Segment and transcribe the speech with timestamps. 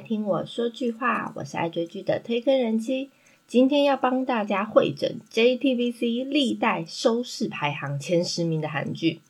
[0.00, 3.10] 听我说句话，我是爱追剧的推坑人妻。
[3.46, 9.20] 今天要帮大家会诊 JTBC 历代收视排行前十名的韩剧。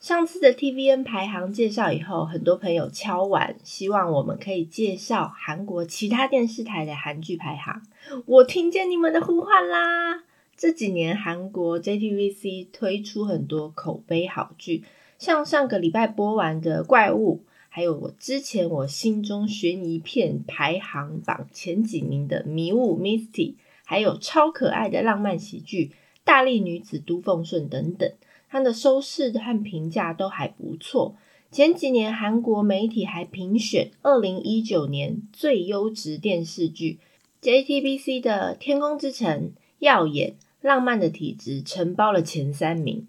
[0.00, 7.82] 上次的 TVN 排行介绍以后，很多朋友敲碗，希望我们可以介绍韩国其他电视台的韩剧排行。
[8.26, 10.24] 我听见你们的呼唤啦！
[10.56, 14.84] 这几年韩国 JTBC 推出很多口碑好剧，
[15.18, 17.42] 像上个礼拜播完的《怪物》。
[17.78, 23.54] 还有我之前我心中悬疑片排行榜前几名的《迷雾》（Misty），
[23.84, 25.84] 还有超可爱的浪漫喜剧
[26.24, 28.12] 《大力女子都奉顺》等等，
[28.50, 31.14] 它的收视和评价都还不错。
[31.52, 36.98] 前几年韩国媒体还评选二零一九年最优质电视剧
[37.40, 43.06] ，JTBC 的《天空之城》耀眼浪漫的体质承包了前三名，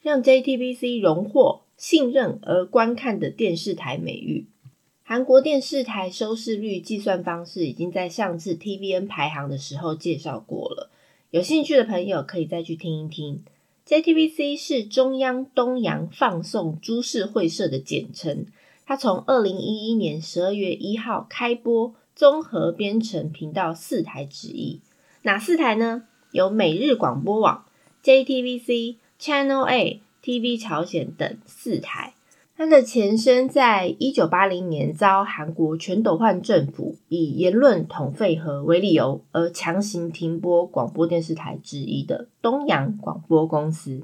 [0.00, 1.64] 让 JTBC 荣获。
[1.78, 4.46] 信任而观看的电视台美誉，
[5.04, 10.90] 韩国电视台收视率计算方式已经在上次 TVN 排行的时候介绍过了。
[11.30, 13.44] 有兴趣的朋友可以再去听一听。
[13.86, 18.46] JTBC 是中央东洋放送株式会社的简称，
[18.84, 24.80] 它从二零一一年十二月一号开播，综合编成频道四台之一。
[25.22, 26.08] 哪四台呢？
[26.32, 27.64] 有每日广播网、
[28.02, 30.02] JTBC、Channel A。
[30.28, 32.12] TV 朝鲜等四台，
[32.54, 44.02] 它的前身在一九八零年遭韩国全斗焕政府以言论统废和为理由而强行停播广播电视台之一的东洋广播公司，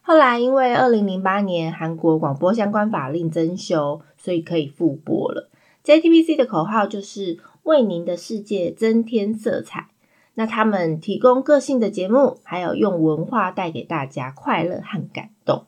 [0.00, 5.50] 后来因为二零零八年韩国广播相关法令增修，所以可以复播了。
[5.84, 9.88] JTBC 的口号就是为您的世界增添色彩。
[10.38, 15.64] 那他们提供个性的节目，还有用文化带给大家快乐和感动。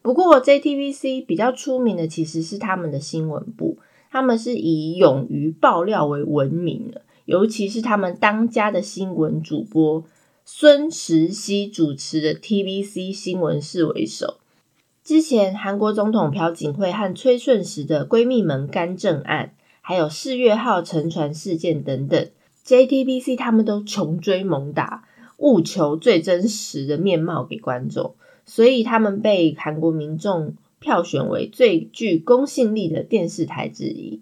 [0.00, 3.78] 不过，JTBC 比较出名的其实是他们的新闻部，
[4.10, 7.02] 他们是以勇于爆料为闻名的。
[7.26, 10.04] 尤其是他们当家的新闻主播
[10.44, 14.38] 孙时熙主持的 TBC 新闻室为首。
[15.04, 22.28] 之前韩国总统朴槿惠和崔顺实的闺蜜门干政案，还有四月号沉船事件等等。
[22.66, 25.04] JTBC 他们都穷追猛打，
[25.36, 34.20] 务求最真实的面貌给观众，所以他们被韩国民众票选为最具公信力的电视台之一。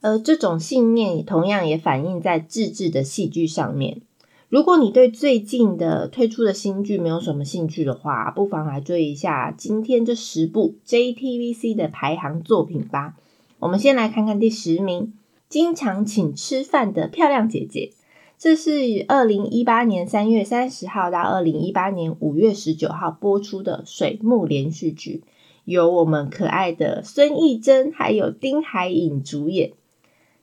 [0.00, 4.00] 而这种信念同样也反映在自制的戏剧上面。
[4.48, 13.16] 如果你对最近的推出的新剧没有什么兴趣的话，不妨来追一下今天这十部 JTBC 的排行作品吧。
[13.58, 15.12] 我们先来看看第十名。
[15.50, 17.90] 经常请吃饭的漂亮姐姐，
[18.38, 25.24] 这是二零一八年三月三十号到二零一八年五月十九号播出的水木连续剧，
[25.64, 29.72] 由我们可爱的孙艺珍还有丁海寅主演。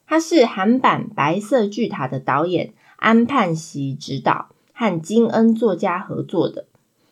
[0.05, 6.65] 他是韩版《白色巨塔》的导演安盼熙执导，和金恩作家合作的。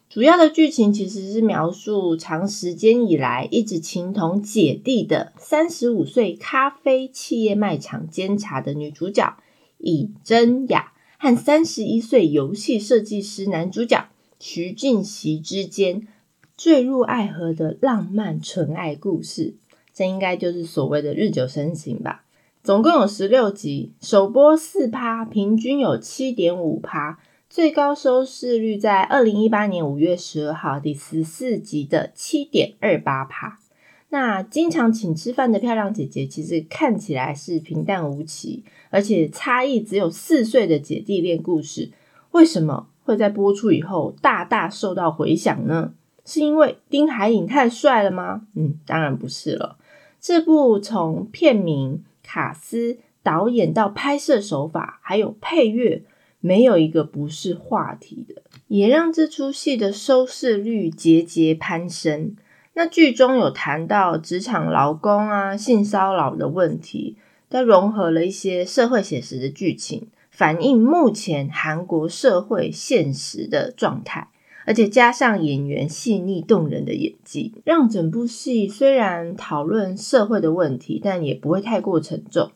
[0.10, 9.38] 主要的剧情其实是描述长时间以来一直情同姐弟的三十五岁咖啡企业卖场监察的女主角
[9.80, 14.08] 尹真雅和三十一岁游戏设计师男主角
[14.40, 16.08] 徐俊熙之间
[16.56, 19.56] 坠入爱河的浪漫纯爱故事。
[19.94, 22.24] 这应该就是所谓的日久生情吧。
[22.64, 27.20] 总共有十六集，首播四趴，平均有七点五趴。
[27.56, 33.58] 最高收视率在二零一八年五月十二号第十四集的七点二八趴。
[34.10, 41.92] 那经常请吃饭的漂亮姐姐，其实看起来是平淡无奇，而且差异只有四岁的姐弟恋故事，
[42.32, 45.94] 为什么会在播出以后大大受到回响呢？
[46.26, 48.48] 是因为丁海寅太帅了吗？
[48.56, 49.78] 嗯，当然不是了。
[50.20, 56.04] 这部从片名、卡斯、导演到拍摄手法，还有配乐。
[56.46, 62.36] 没有一个不是话题的，也让这出戏的收视率节节攀升。
[62.76, 67.18] 那剧中有谈到职场劳工啊、性骚扰的问题，
[67.50, 74.28] 它融合了一些社会写实的剧情，反映目前韩国社会现实的状态，
[74.68, 82.52] 而且加上演员细腻动人的演技，让整部戏虽然讨论社会的问题，但也不会太过沉重。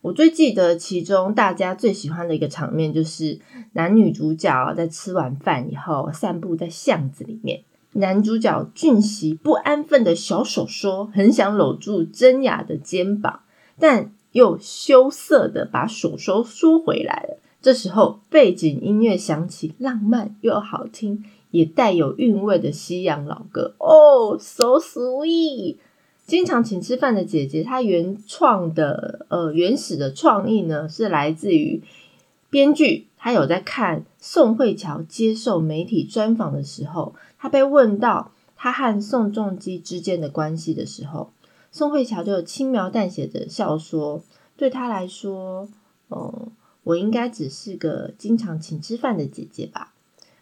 [0.00, 3.40] 我最记得其中大家最喜欢的一个场面，就是
[3.72, 7.62] 男女主角在吃完饭以后散步在巷子里面。
[7.92, 13.40] 男主角俊熙不安分的小手说，很想搂住真雅的肩膀，
[13.78, 17.38] 但又羞涩的把手手缩回来了。
[17.60, 23.74] 这时候背景音乐响起，浪漫又好听，也带有韵味的西洋老歌。
[23.80, 25.78] 哦，so sweet。
[26.28, 31.82] 经常请吃饭的姐姐，她原创的呃原始的创意呢，是来自于
[32.50, 33.06] 编剧。
[33.16, 41.30] 他有在看宋慧乔接受媒体专访的时候，他被问到他和宋仲基之间的关系的时候，
[41.72, 44.22] 宋慧乔就轻描淡写的笑说
[44.58, 45.66] ：“对他来说，
[46.10, 46.52] 嗯，
[46.84, 49.94] 我应该只是个经常请吃饭的姐姐吧。”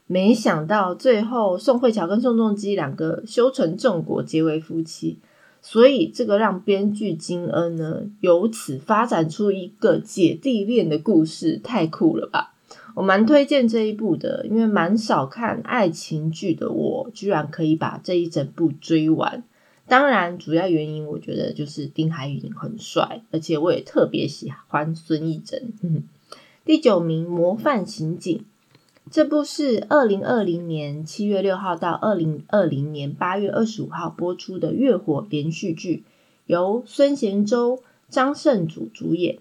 [0.08, 5.18] 没想到最后宋慧乔跟宋仲基两个修成正果，结为夫妻。
[5.60, 12.54] 所以这个让编剧金恩呢，由此发展出一个姐弟恋的故事，太酷了吧！
[12.94, 19.44] 我蛮推荐这一部的，因为蛮少看爱情剧的我，居然可以把这一整部追完。
[19.86, 25.72] 当然，主要原因我觉得就是丁海寅很帅，而且我也特别喜欢孙艺珍。
[26.64, 28.38] 第九名《模范刑警》
[29.08, 36.02] 这部是二零二零年七月六号到二零二零年八月二十五号播出的月火连续剧，
[36.46, 39.38] 由孙贤周、张胜祖主演。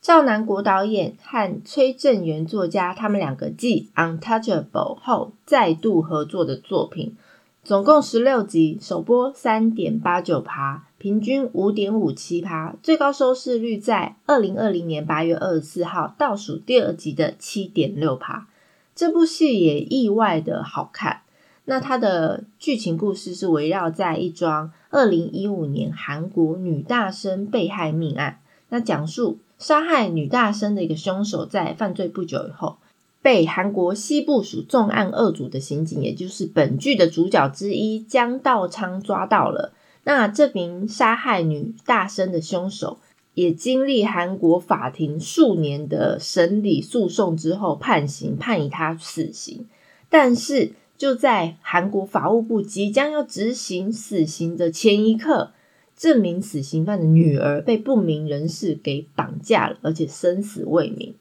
[0.00, 7.14] 赵南国导演和崔正元作家，他们两个继《Untouchable》后再度合作的作品，
[7.62, 18.46] 总共十六集，首播三点八九趴，平均五点五七趴，最高收视率在二零二零年八月二十四号倒数第二集的七点六趴。
[18.94, 21.22] 这部戏也意外的好看。
[21.64, 29.38] 那它的剧情故事是围绕在一桩二零一五年韩国女大生被害命案，那讲述。
[29.56, 32.76] 杀害女大生的一个凶手，在犯罪不久以后，
[33.22, 39.72] 被韩国西部署重案二组的刑警，也就是本剧的主角之一江道昌抓到了。
[40.02, 42.98] 那这名杀害女大生的凶手，
[43.34, 49.66] 也经历韩国法庭数年的审理诉讼之后，判刑判以他死刑。
[50.08, 55.52] 但是就在韩国法务部即将要执行死刑的前一刻。
[55.96, 61.14] 这名死刑犯的女儿被不明人士给绑架了，而且生死未明。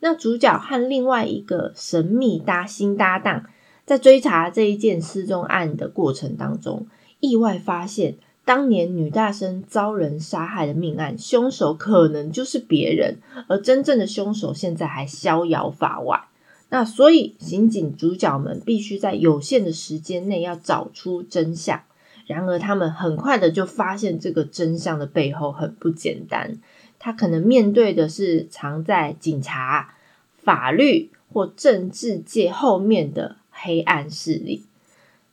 [0.00, 3.46] 那主角和另外一个神秘搭新搭档，
[3.86, 6.86] 在追查这一件失踪案的过程当中，
[7.20, 13.18] 意外发现当年女大生遭人杀害的命案，凶手可能就是别人，
[13.48, 16.24] 而真正的凶手现在还逍遥法外。
[16.68, 21.82] 那所以，刑警主角们必须在有限的时间内要找出真相。
[22.26, 26.58] 然而，他们很快的就发现这个真相的背后很不简单。
[26.98, 29.94] 他可能面对的是藏在警察、
[30.36, 34.64] 法律或政治界后面的黑暗势力，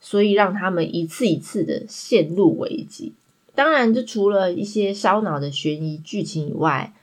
[0.01, 3.13] 所以让他们一次一次的陷入危机。
[3.55, 6.93] 当然，这除了一些烧脑的悬疑剧情以外，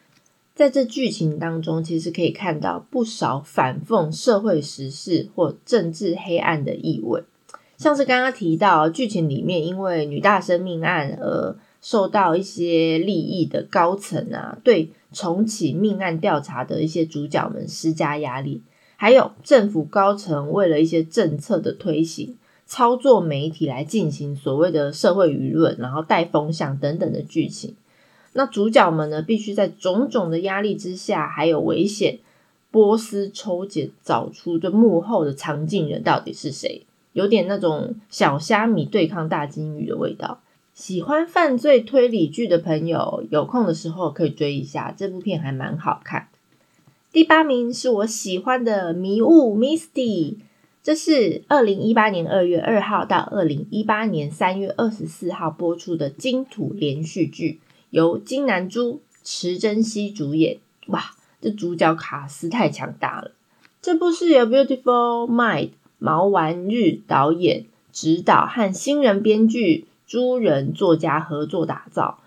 [0.54, 7.22] 在这剧情当中，其实可以看到不少反讽社会时事或政治黑暗的意味。
[7.76, 18.62] 像是刚刚提到剧情里面，因为女大生命案而受到一些利益的高层啊，对重启命案调查的一些主角们施加压力，
[18.96, 22.36] 还有政府高层为了一些政策的推行，
[22.68, 27.74] 操作媒体来进行所谓的社会舆论，然后带风向等等的剧情。
[28.34, 32.18] 那主角们呢，必须在种种的压力之下，还有危险，
[32.70, 36.82] 波斯抽检找出这幕后的藏镜人到底是谁。
[37.14, 40.40] 有点那种小虾米对抗大金鱼的味道。
[40.74, 46.28] 喜欢犯罪推理剧的朋友，有空的时候可以追一下这部片，还蛮好看。
[47.10, 49.88] 第八名是我喜欢的《迷雾 Misty》，
[50.88, 60.56] 这是二零一八年二月二号到二零一八年三月二十四号播出的金土连续剧，由金南珠、池珍熙主演。
[60.86, 61.10] 哇，
[61.42, 63.32] 这主角卡斯太强大了！
[63.82, 65.72] 这部是由 Beautiful Mind。
[65.98, 72.22] 毛丸日导演、指导和新人编剧朱人作家合作打造，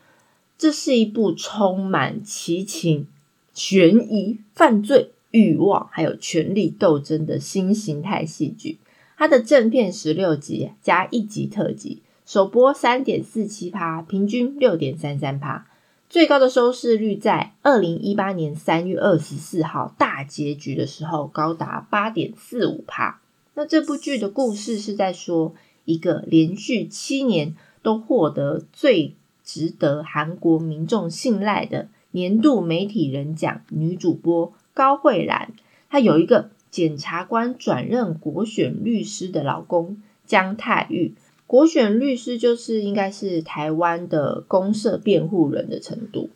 [0.60, 3.08] 这是一部充满奇情、
[3.56, 8.78] 悬疑、犯罪、欲望还有权力斗争的新形态戏剧。
[9.18, 15.68] 它的正片十六集加一集特辑，首播三点四七趴，平均六点三三趴，
[16.10, 23.22] 最高的收视率在二零一八年三月二十四号大结局的时候高达八点四五趴。
[23.54, 25.54] 那这部剧的故事是在说
[25.86, 35.54] 一个连续七年都获得最值得韩国民众信赖的年度媒体人奖女主播高慧兰，
[35.90, 41.14] 她有一个检察官转任国选律师的老公江泰玉。
[41.46, 46.30] 国选律师就是应该是台湾的公社辩护人的程度。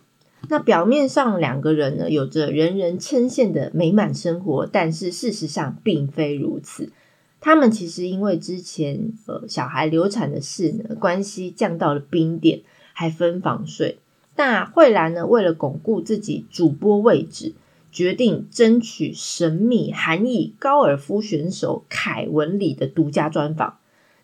[0.50, 6.92] 那表面上两个人呢有着人人称羡的美满生活，但是事实上并非如此。
[7.40, 12.62] 他们其实因为之前呃小孩流产的事呢，关系降到了冰点，
[12.92, 14.00] 还分房睡。
[14.36, 17.54] 那慧兰呢，为了巩固自己主播位置，
[17.96, 23.78] 决定争取神秘韩裔高尔夫选手凯文里的独家专访。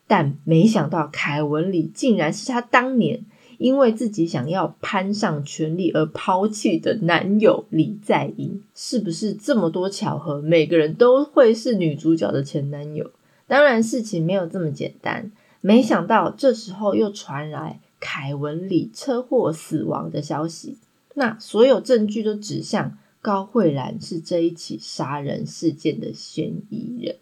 [0.06, 3.24] 但没想到，凯文里竟然是他当年
[3.56, 8.62] 因为自己想要攀上权力而抛弃的男友李在寅。
[8.74, 13.10] 是不是这么多巧合，每个人都会是女主角的前男友？
[13.46, 15.32] 当然，事情没有这么简单。
[15.62, 20.76] 没想到这时候又传来凯文里车祸死亡的消息，
[21.14, 27.16] 那所有证据都指向高慧兰是这一起杀人事件的嫌疑人。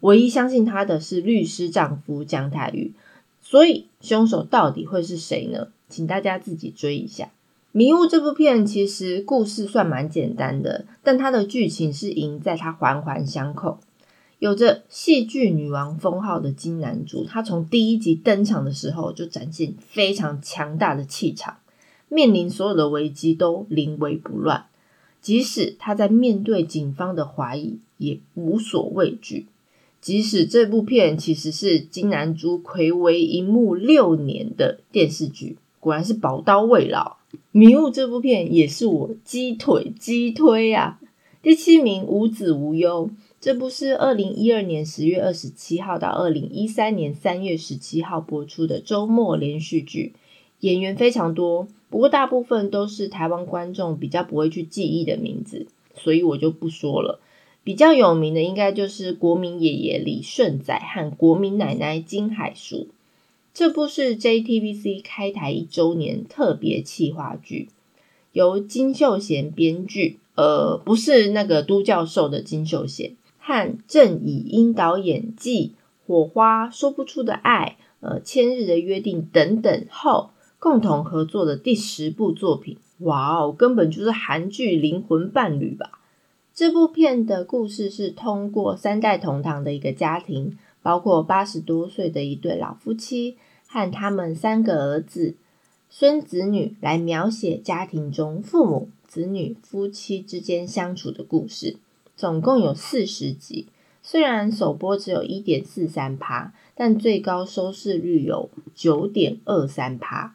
[0.00, 2.92] 唯一相信她的是律师丈夫江泰宇，
[3.40, 5.68] 所以凶手到底会是谁呢？
[5.88, 7.24] 请大家自己追一下
[7.70, 8.66] 《迷雾》这部片。
[8.66, 13.78] 其实故事算蛮简单的，但它的剧情是赢在它环环相扣。
[14.38, 21.56] 有着戏剧女王封号的金男主，他从第一集登场的时候就展现非常强大的气场，
[22.10, 24.66] 面临所有的危机都临危不乱，
[25.26, 29.46] 即使他在面对警方的怀疑也无所畏惧。
[30.00, 37.16] 即使这部片其实是金南珠魁违荧幕六年的电视剧，果然是宝刀未老。
[37.50, 41.00] 迷雾这部片也是我鸡腿鸡推啊！
[41.42, 50.12] 第七名无子无忧，这部是二零一二年十月二十七号到二零一三年三月十七号播出的周末连续剧，
[50.60, 57.20] 演员非常多，不过大部分都是台湾观众比较不会去记忆的名字，所以我就不说了。
[57.62, 62.88] 比较有名的应该就是国民爷爷李顺仔和国民奶奶金海淑。
[63.52, 67.70] 这部是 JTBC 开台一周年特别企划剧，
[68.32, 75.68] 由金秀贤编剧，呃，不是那个都教授的金秀贤，和郑以英导演，继
[76.06, 82.78] 《火花》说不出的爱，呃，千日的约定等等后，共同合作的第十部作品。
[82.98, 86.00] 哇哦，根本就是韩剧灵魂伴侣吧！
[86.54, 93.36] 这部片的故事是通过三代同堂的一个家庭，包括八十多岁的一对老夫妻
[93.66, 95.34] 和他们三个儿子、
[95.90, 101.76] 孙子女来描写家庭中父母、子女、夫妻之间相处的故事。
[102.16, 103.66] 总共有四十集，
[104.02, 110.34] 虽然首播只有一点四三趴，但最高收视率有九点二三趴。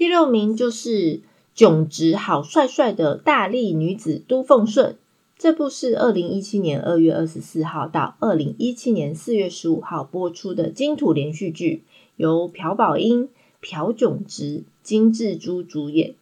[0.00, 1.20] 第六名就是
[1.54, 4.96] 炯直好帅帅的大力女子都奉顺。
[5.36, 11.82] 这部是二零一七年二月二十四号到二零一七年四月十五号播出的金土连续剧，
[12.16, 13.28] 由朴宝英、
[13.60, 16.14] 朴炯植、金智珠主演，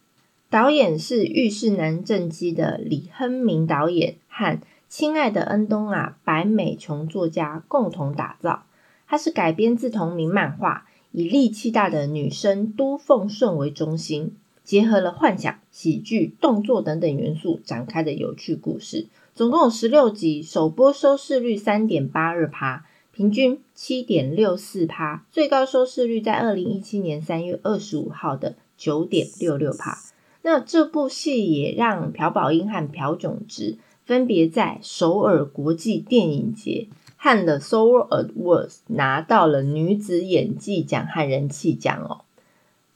[0.49, 4.57] 导演是《浴室男正姬》的李亨明导演和
[4.89, 8.63] 《亲爱的恩东啊》白美琼作家共同打造。
[9.07, 14.35] 它是改编自同名漫画，以力气大的女生都奉顺为中心。
[14.63, 29.97] 结合了幻想、喜剧、动作等等元素展开的有趣故事，总共有十六集，首播收视率三点八二趴，平均七点六四趴，最高收视率在二零一七年三月二十五号的九点六六趴。
[30.43, 36.87] 那这部戏也让朴宝英和朴炯植分别在首尔国际电影节
[37.21, 42.21] 和 The Soul Awards 拿到了女子演技奖和人气奖哦。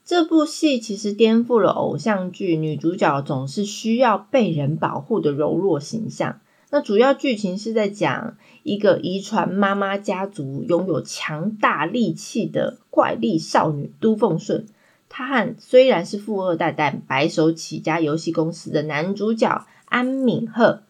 [0.04, 6.40] 这部戏其实颠覆了偶像剧女主角总是需要被人保护的柔弱形象。
[6.70, 14.66] 那主要剧情是在讲一个遗传妈妈家族拥有强大力气的怪力少女都奉顺，
[15.08, 20.82] 她和虽然是富二代但白手起家游戏公司的男主角安敏赫，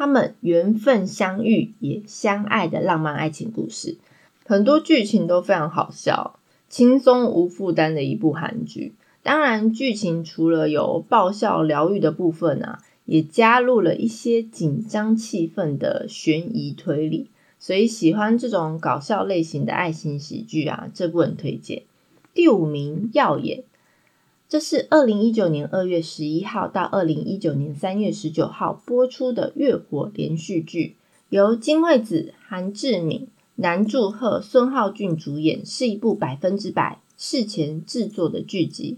[0.00, 3.98] 他们缘分相遇也相爱的浪漫爱情故事。
[4.46, 6.40] 很多剧情都非常好笑。
[6.70, 17.28] 轻松无负担的一部韩剧，当然剧情除了有爆笑疗愈的部分啊，也加入了一些紧张气氛的悬疑推理，
[17.58, 21.82] 所以喜欢这种搞笑类型的爱情喜剧啊，这部很推荐。
[22.32, 23.64] 第五名，耀眼，
[24.50, 30.96] 这是二零一九年二月十一号到二零一九年三月十九号播出的月火连续剧，
[31.28, 33.28] 由金惠子、韩志敏。
[33.54, 38.96] 南柱赫、孙浩俊主演，是一部百分之百事前制作的剧集。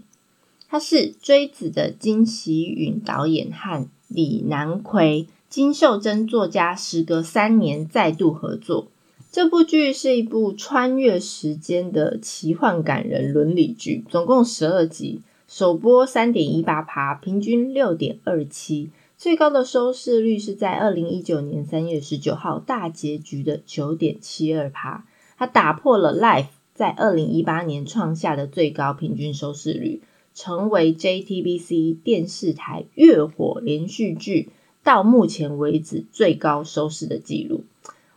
[0.67, 8.87] 它是追子的金喜允导演和李南奎、金秀珍作家，时隔三年再度合作。
[9.31, 15.21] 这部剧是一部穿越时间的奇幻感人伦理剧，总共十二集，
[15.55, 18.89] 首播三点一八趴，平均六点二七。
[19.15, 25.05] 最高的收视率是在二零一九年三月十九号大结局的九点七二趴，
[25.37, 30.01] 它打破了《Life》在二零一八年创下的最高平均收视率，
[30.33, 34.49] 成为 JTBC 电视台月火连续剧
[34.81, 37.63] 到目前为止最高收视的记录。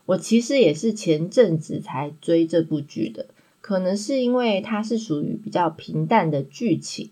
[0.06, 3.26] 我其实也是前阵子才追这部剧的，
[3.60, 7.10] 可能是因为它是属于比较平淡的剧情，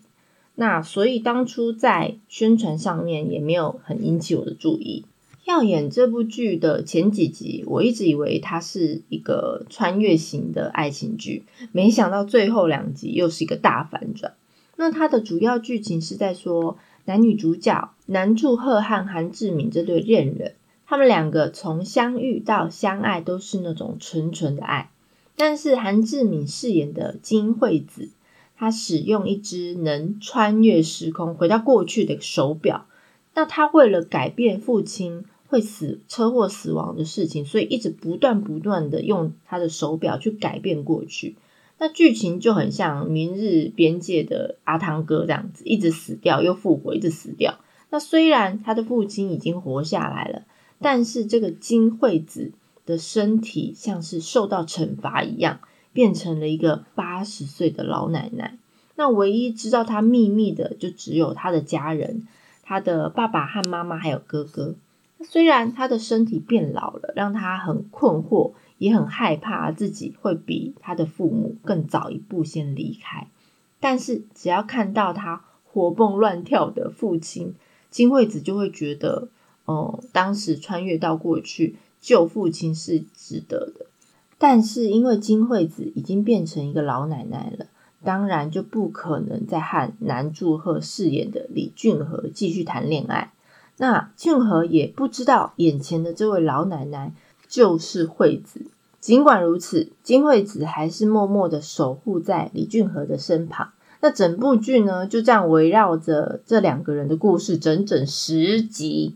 [0.55, 5.05] 那所以当初在宣传上面也没有很引起我的注意。
[5.43, 14.33] 要演这部剧的前几集，我一直以为它是一个穿越型的爱情剧，没想到最后两集又是一个大反转。
[14.75, 20.55] 那它的主要剧情是在说男女主角南柱赫和韩志敏这对恋人，
[20.87, 24.89] 他们两个从相遇到相爱都是那种纯纯的爱。
[25.35, 28.09] 但是韩志敏饰演的金惠子，
[28.57, 32.87] 他使用一只能穿越时空回到过去的手表，
[33.33, 35.25] 那他为了改变父亲。
[35.47, 41.35] 会死车祸死亡的事情，所以一直不断不断的用他的手表去改变过去。
[41.77, 47.59] 那剧情就很像《明日边界》的阿汤哥这样子，一直死掉又复活，一直死掉。
[47.91, 50.41] 那虽然他的父亲已经活下来了，
[50.79, 52.51] 但是这个金惠子
[52.87, 55.59] 的身体像是受到惩罚一样，
[55.95, 58.57] 变成了一个八十岁的老奶奶。
[58.97, 62.27] 那唯一知道她秘密的，就只有她的家人，
[62.63, 64.75] 她的爸爸和妈妈还有哥哥。
[65.21, 73.27] 虽然她的身体变老了，让她很困惑，也很害怕自己会比他的父母更早一步先离开。
[73.79, 77.53] 但是只要看到他活蹦乱跳的父亲
[77.89, 79.29] 金惠子，就会觉得，
[79.63, 83.85] 哦，当时穿越到过去救父亲是值得的。
[84.37, 87.67] 但是因为金惠子已经变成一个老奶奶了，
[88.03, 93.31] 当然就不可能再和南柱赫饰演的李俊和继续谈恋爱。
[93.77, 97.13] 那俊和也不知道眼前的这位老奶奶
[97.47, 98.67] 就是惠子。
[98.99, 103.69] 尽管如此，金惠子还是默默的守护在李俊和的身旁。
[104.01, 109.15] 那整部剧呢，就这样围绕着这两个人的故事，整整十集。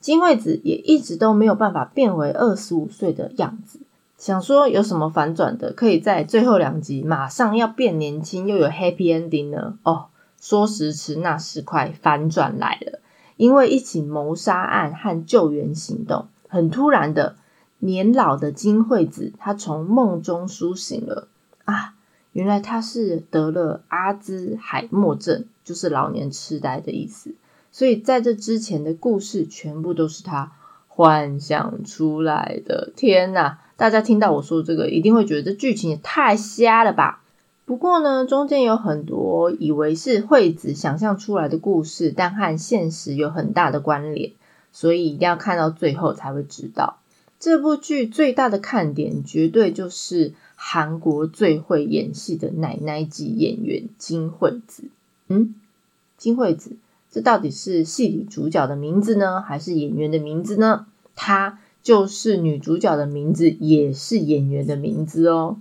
[0.00, 3.80] 金惠子也一直都没有办法变回二十五岁的样子。
[4.16, 9.78] 想说有什么反转的，可以在最后两集马上要变年轻，又有 happy ending 呢？
[9.82, 10.06] 哦，
[10.40, 13.00] 说时迟，那时快，反转来了。
[13.36, 17.36] 因为一起谋杀案和救援行动，很突然的，
[17.80, 21.28] 年老的金惠子她从梦中苏醒了
[21.66, 21.94] 啊！
[22.32, 27.34] 原来她是得了阿兹海默症，就是老年痴呆的意思。
[27.70, 30.52] 所以在这之前的故事全部都是她
[30.88, 32.90] 幻想出来的。
[32.96, 33.58] 天哪！
[33.76, 37.22] 大家听到我说这个，一定会觉得这剧情也太瞎了吧？
[37.66, 44.32] 不过呢，中间有很多以为是惠子想象出来的故事，但和现实有很大的关联，
[44.72, 46.98] 所以一定要看到最后才会知道。
[47.38, 54.84] 这部剧最大的看点，绝对就是韩国最会演戏的奶奶级演员金惠子。
[55.28, 55.54] 嗯，
[56.16, 56.76] 金惠子，
[57.10, 60.86] 这到底是戏里主角的名字呢，还是演员的名字呢？
[61.14, 65.58] 她就是女主角的名字，也是演员的名字哦。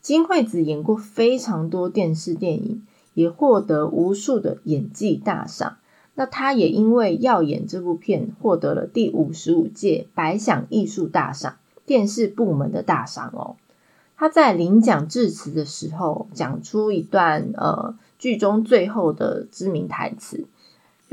[0.00, 5.78] 金惠子演过非常多电视电影，也获得无数的演技大赏。
[6.14, 13.56] 那她也因为要演这部片，获得了第五十五届百想艺术大赏电视部门的大赏哦。
[14.16, 20.46] 她在领奖致辞的时候，讲出一段呃剧中最后的知名台词，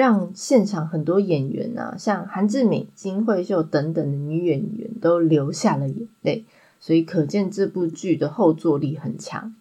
[0.01, 6.45] 让现场很多演员啊，像韩志敏、金惠秀等等的女演员都流下了眼泪。
[6.79, 9.53] 所以可见这部剧的后坐力很强。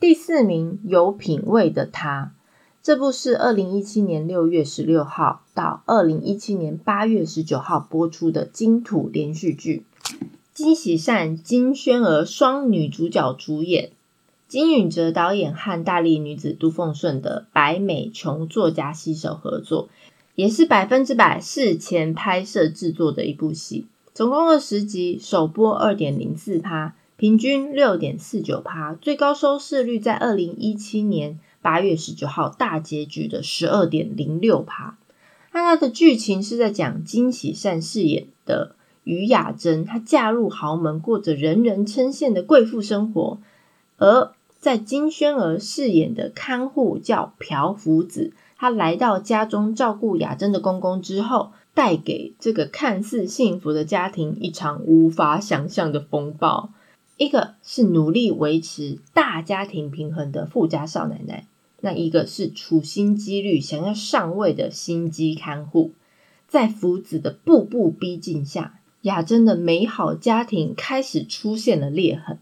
[0.00, 2.32] 第四名有品味的他，
[2.82, 9.84] 这部是二零一七年六月十六号到二零一七年八月十九号播出的金土连续剧，
[10.54, 13.90] 金喜善、金宣儿双女主角主演，
[14.50, 19.88] 金允哲导演和大力女子都奉顺的白美琼作家携手合作，
[20.34, 23.86] 也是百分之百事前拍摄制作的一部戏。
[24.12, 34.98] 总共二十集，首播二点零四趴，平均六点四九趴，最高收视率在二零一七年八月十九号大结局的十二点零六趴。
[35.52, 43.38] 那它的剧情是在讲金喜善饰演的于雅珍，她嫁入豪门，过着人人称羡的贵妇生活；
[43.96, 51.50] 而在金宣儿饰演的看护叫朴福子，她来到家中照顾雅珍的公公之后。
[51.72, 56.70] 带给这个看似幸福的家庭一场无法想象的风暴。
[57.16, 61.46] 一个是努力维持大家庭平衡的富家少奶奶，
[61.80, 65.92] 那一个是处心积虑想要上位的心机看护。
[66.48, 72.38] 在福子的步步逼近下，雅珍的美好家庭开始出现了裂痕，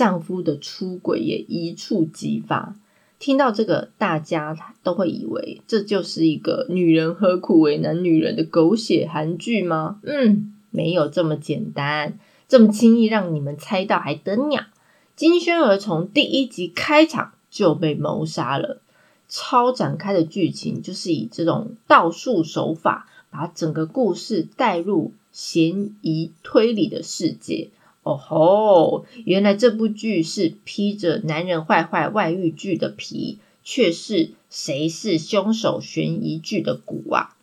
[0.00, 2.74] 丈夫的出轨也一触即发。
[3.18, 10.00] 听到这个，大家都会以为这就是一个女人何苦为难女人的狗血韩剧吗？
[10.04, 14.68] 嗯，没有这么简单，这么轻易让你们猜到还得了？
[15.14, 18.80] 金宣儿从第一集开场就被谋杀了，
[19.28, 27.68] 超展开的剧情就是以这种倒数手法，把整个故事带入嫌疑推理的世界。
[28.02, 29.04] 哦吼！
[29.26, 37.36] 原来这部剧是披着男人坏坏外遇剧的皮，却是谁是凶手悬疑剧的骨啊！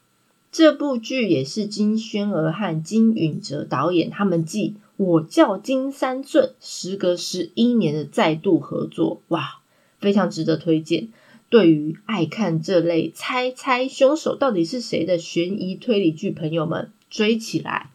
[0.52, 9.60] 这部剧也是金宣儿和金允哲导演他们继《我叫金三顺》时隔十一年的再度合作，哇，
[10.00, 11.10] 非常值得推荐。
[11.50, 17.92] 对于爱看这类猜猜凶手到底是谁的悬疑推理剧，朋友们追起来！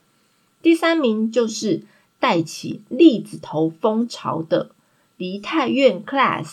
[0.63, 1.83] 第三名就是。
[2.23, 4.67] 带起栗子头风潮的
[5.17, 6.45] 《梨泰院 Class》，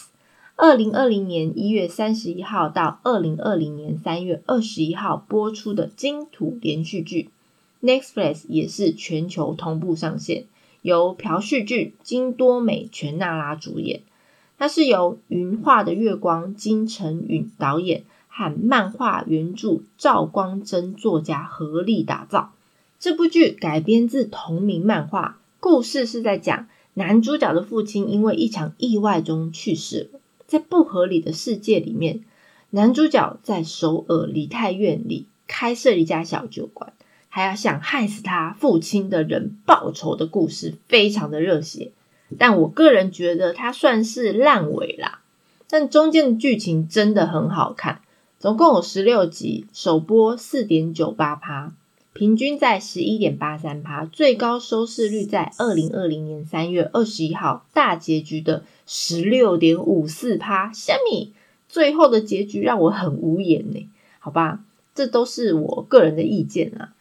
[0.56, 7.30] 二零二零年一月三十一号到二零二零年三月二十一号播出的金土连续剧
[7.84, 10.46] ，Netflix 也是全球同步上线，
[10.82, 14.02] 由朴叙俊、金多美、全娜拉主演。
[14.58, 22.54] 它是由云画的月光金城允导演和漫画原著赵光真作家合力打造。
[22.98, 25.39] 这部剧改编自同名漫画。
[25.60, 32.24] 故事是在讲男主角的父亲因为一场意外中去世了，在不合理的世界里面，
[32.70, 36.94] 男主角在首尔梨泰院里开设一家小酒馆，
[37.28, 41.92] 还要向害死他父亲的人报仇的故事，非常的热血。
[42.38, 45.22] 但我个人觉得它算是烂尾啦，
[45.68, 48.02] 但中间的剧情真的很好看，
[48.40, 51.74] 总共有十六集，首播四点九八趴。
[52.20, 60.70] 平均在十一点八三趴，最高收视率在二零二零年三月二十一号大结局的十六点五四趴。
[60.74, 61.32] 虾米
[61.70, 63.88] 最后的结局让我很无言呢？
[64.20, 64.60] 好吧，
[64.94, 66.94] 这都是我个人的意见啊。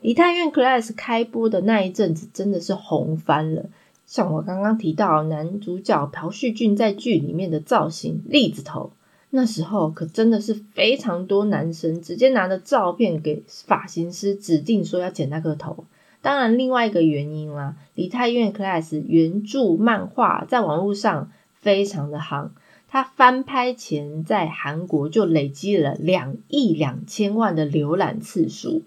[0.00, 3.66] 梨泰院 Class 开播的那一阵子真的是红翻了，
[4.06, 8.92] 像我刚刚提到男主角朴叙俊在剧里面的造型，栗子头。
[9.34, 15.86] 那时候可真的是非常多男生直接拿着照片给发型师指定说要剪那个头。
[16.20, 22.50] 当然，另外一个原因啦，《梨泰院 Class》原著漫画在网络上非常的夯，
[22.88, 28.82] 它翻拍前在韩国就累积了两亿两千万的浏览次数，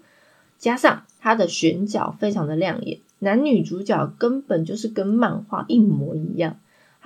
[0.58, 6.56] 加上它的选角非常的亮眼，男女主角根本就是跟漫画一模一样。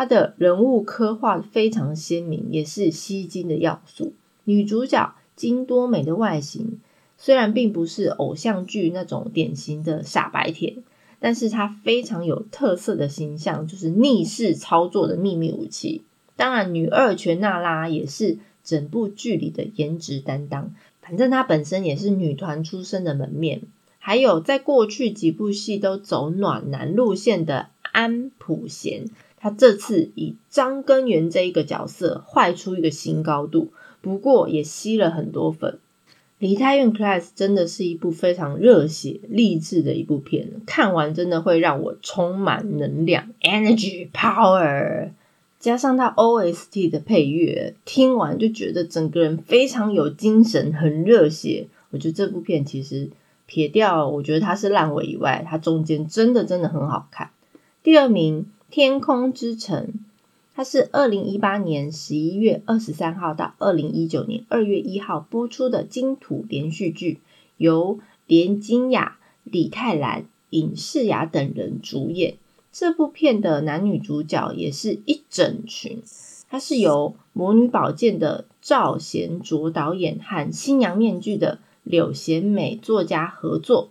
[0.01, 4.15] 她的人物刻画非常鲜明，也是吸睛的要素。
[4.45, 6.81] 女主角金多美的外形
[7.19, 10.79] 虽然并不是偶像剧那种典型的傻白甜，
[11.19, 16.01] 但是她非常有特色的形象，就是逆势操作的秘密武器。
[16.35, 23.61] 当然，女二全娜拉也是整部剧里的颜值担当，反正她本身也是女团出身的门面。
[23.99, 29.05] 还有在过去几部戏都走暖男路线的安普贤。
[29.43, 33.73] 他这次以张根源这一个角色坏出一个新高度，
[34.03, 35.79] 不过也吸了很多粉。
[36.39, 45.11] 《梨泰院 Class》真的是一部非常热血励志的一部片，看完真的会让我充满能量 （energy power），
[45.59, 51.69] 加上它 OST 的配乐，听完就觉得整个人非常有精神，很热血。
[51.91, 53.09] 我觉得这部片其实
[53.47, 57.31] 撇掉，我觉得它是烂尾以外，它中间真的真的很好看。
[57.83, 58.47] 第二名。
[58.71, 59.95] 天空之城，
[60.55, 67.19] 它是二零一八年十一月二十三号到二零一九年二月一号播出的金土连续剧，
[67.57, 72.37] 由连金雅、李泰兰、尹世雅等人主演。
[72.71, 76.01] 这部片的男女主角也是一整群，
[76.49, 83.91] 它是由《魔女宝剑》的赵贤卓导演和《新娘面具》的柳贤美作家合作。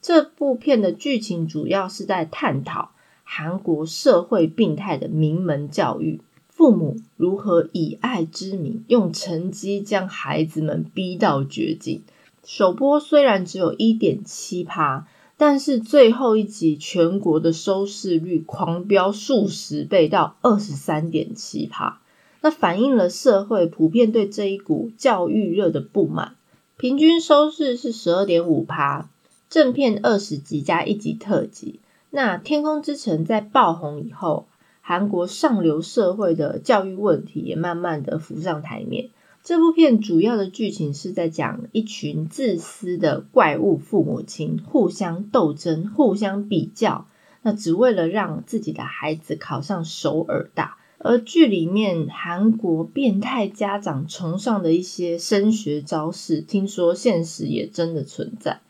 [0.00, 2.93] 这部片的剧情主要是在探讨。
[3.24, 12.02] 韩国社会病态的名门教育，父母如何以爱之名用成绩将孩子们逼到绝境？
[12.44, 22.02] 首播虽然只有一点七趴，但是最后一集全国的收视率狂飙数十倍到二十三点七趴，
[22.42, 26.36] 那反映了社会普遍对这一股教育热的不满。
[26.76, 29.08] 平均收视是十二点五趴，
[29.48, 31.80] 正片二十集加一集特辑。
[32.16, 34.46] 那《天空之城》在爆红以后，
[34.80, 39.10] 韩国上流社会的教育问题也慢慢的浮上台面。
[39.42, 47.08] 这部片主要的剧情是在讲一群自私的怪物父母亲互相斗争、互相比较，
[47.42, 50.76] 那只为了让自己的孩子考上首尔大。
[50.98, 58.60] 而剧里面韩国变态家长崇尚的一些升学招式，听说现实也真的存在，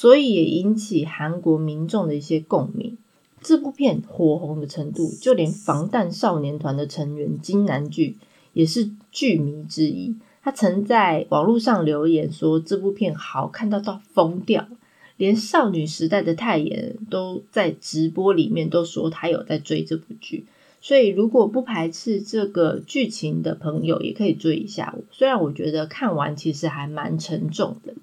[0.00, 2.96] 所以也引起韩国民众的一些共鸣。
[3.40, 8.16] 这部片火红的程度，就连防弹少年团的成员金南剧
[8.52, 10.14] 也是剧迷之一。
[10.40, 14.68] 他曾在网络上留言说，这部片好看到到疯掉，
[15.16, 20.46] 连少女时代的泰妍都在直播里面都说他有在追这部剧。
[20.80, 24.94] 所以，如果不排斥这个剧情的朋友，也可以追一下。
[25.10, 27.94] 虽然我觉得看完其实还蛮沉重的。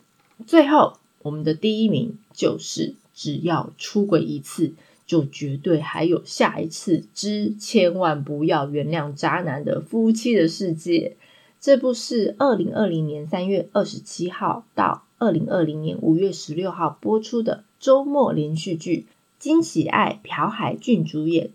[0.46, 4.74] 最后，我们的第一名就是只要出轨一次，
[5.08, 11.18] 就绝对还有下一次之千万不要原谅渣男的夫妻的世界。
[11.60, 19.08] 这部是二零二零年三月二十七号到二零二零年五月十六号播出的周末连续剧，
[19.40, 21.50] 金喜爱、朴海俊主演。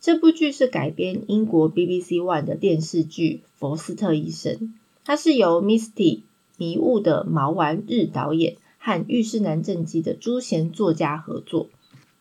[0.00, 4.52] 这部剧是改编英国 BBC One 的电视剧《佛斯特医生》，
[5.04, 6.20] 它是由 Misty
[6.56, 11.68] 迷雾的毛丸日导演和浴室男正姬的朱贤作家合作，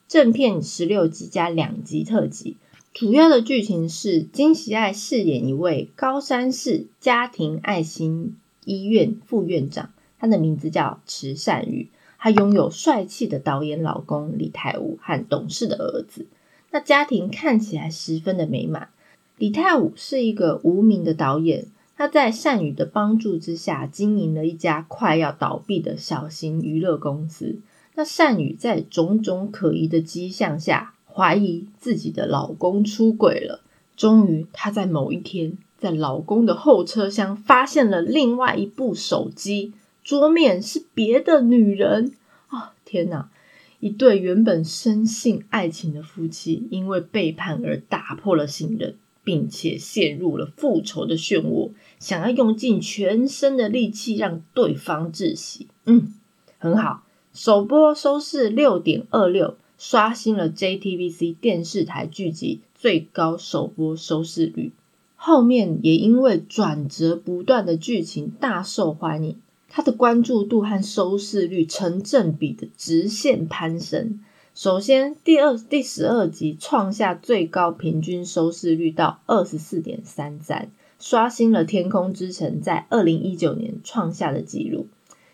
[0.10, 2.58] 正片十六集加两集特辑。
[2.94, 11.88] 主要的剧情是金喜爱饰演一位高山市家庭爱心医院副院长，他的名字叫池善宇，
[12.20, 16.26] 他拥有帅气的导演老公李泰武和懂事的儿子。
[16.72, 18.90] 那家庭看起来十分的美满。
[19.38, 27.58] 李泰武是一个无名的导演，他在善宇的帮助之下经营了一家快要倒闭的小型娱乐公司。
[27.96, 33.62] 那善宇在种种可疑的迹象下，怀疑自己的老公出轨了。
[33.96, 42.14] 终于，他在某一天，在老公的后车厢发现了另外一部手机，桌面是别的女人。
[42.50, 43.32] 啊，天哪！
[43.80, 48.96] 一对原本深信爱情的夫妻，因为背叛而打破了信任，
[49.28, 55.68] 并且陷入了复仇的漩涡，想要用尽全身的力气让对方窒息。
[55.84, 56.14] 嗯，
[56.60, 64.72] 很好，首播收视六点二六，刷新了 JTBC 电视台剧集最高首播收视率。
[65.18, 69.36] 后面也因为转折不断的剧情大受欢迎。
[69.68, 74.22] 它的关注度和收视率成正比的直线攀升。
[74.60, 84.88] 首先，第二第十二集创下最高平均收视率到二十四点三三，刷新了《天空之城》在二零一九年创下的纪录。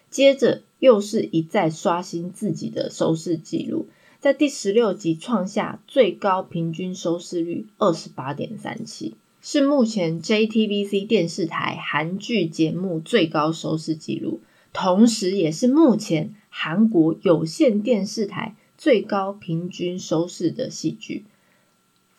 [0.10, 3.88] 接着，又是一再刷新自己的收视纪录，
[4.20, 9.16] 在第十六集创下最高平均收视率二十八点三七。
[9.42, 14.42] 是目前 JTBC 电视台韩剧节目最高收视纪录，
[14.74, 21.24] 同时也是目前韩国有线电视台最高平均收视的戏剧。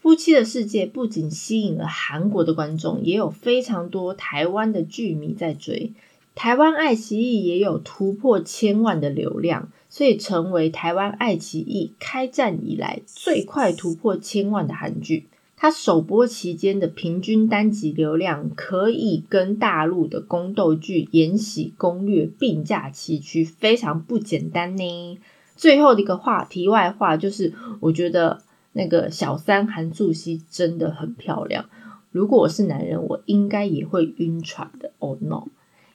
[0.00, 5.92] 夫妻的世界不仅吸引了韩国的观众，也有非常多台湾的剧迷在追。
[6.34, 15.26] 台湾爱奇艺也有突破千万的流量，所以成为台湾爱奇艺开战以来最快突破千万的韩剧。
[15.58, 25.18] 它首播期间的平均单集流量可以跟大陆的宫斗剧《延禧攻略》并驾齐驱，非常不简单呢。
[25.56, 31.66] 最后的一个话题外话就是，我觉得那个小三韩素汐真的很漂亮。
[32.10, 34.92] 如果我是男人，我应该也会晕船的。
[34.98, 35.48] Oh no！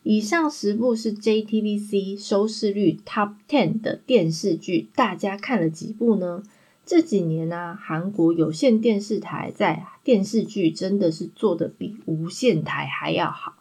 [0.03, 6.43] 以上十部是 JTBC 收视率 Top Ten 的电视剧，大家看了几部呢？
[6.85, 13.55] 这几年呢，韩国有线电视台在电视剧真的是做的比无线台还要好。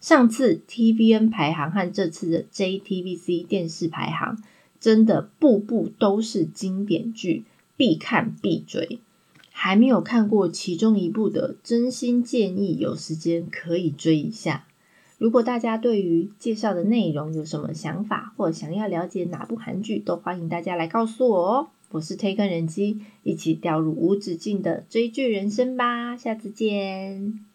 [0.00, 4.42] 上次 TVN 排行和这次的 JTBC 电视排行，
[4.82, 7.44] 真的部部都是经典剧，
[7.76, 8.98] 必看必追。
[9.52, 14.66] 还没有看过其中一部的，真心建议有时间可以追一下。
[15.18, 21.68] 如果大家对于介绍的内容有什么想法，或想要了解哪部韩剧，都欢迎大家来告诉我哦。
[21.92, 26.16] 我是推更人机，一起掉入无止境的追剧人生吧！
[26.16, 27.51] 下次见。